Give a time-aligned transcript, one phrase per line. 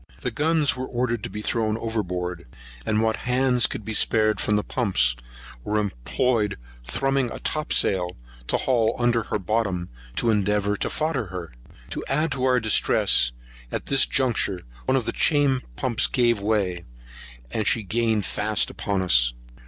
[0.21, 2.47] The guns were ordered to be thrown overboard;
[2.87, 5.15] and what hands could be spared from the pumps,
[5.63, 8.17] were employed thrumbing a topsail
[8.47, 11.51] to haul under her bottom, to endeavour to fodder her.
[11.91, 13.31] To add to our distress,
[13.71, 16.83] at this juncture one of the chain pumps gave way;
[17.51, 19.33] and she gained fast upon us.